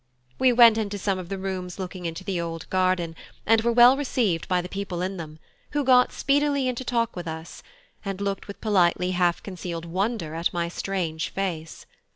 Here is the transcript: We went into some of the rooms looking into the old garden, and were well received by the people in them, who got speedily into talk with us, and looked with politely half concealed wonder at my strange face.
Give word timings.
We 0.39 0.51
went 0.51 0.79
into 0.79 0.97
some 0.97 1.19
of 1.19 1.29
the 1.29 1.37
rooms 1.37 1.77
looking 1.77 2.07
into 2.07 2.23
the 2.23 2.41
old 2.41 2.67
garden, 2.71 3.15
and 3.45 3.61
were 3.61 3.71
well 3.71 3.95
received 3.95 4.47
by 4.47 4.59
the 4.59 4.67
people 4.67 5.03
in 5.03 5.17
them, 5.17 5.37
who 5.73 5.83
got 5.83 6.11
speedily 6.11 6.67
into 6.67 6.83
talk 6.83 7.15
with 7.15 7.27
us, 7.27 7.61
and 8.03 8.19
looked 8.19 8.47
with 8.47 8.61
politely 8.61 9.11
half 9.11 9.43
concealed 9.43 9.85
wonder 9.85 10.33
at 10.33 10.51
my 10.51 10.69
strange 10.69 11.29
face. 11.29 11.85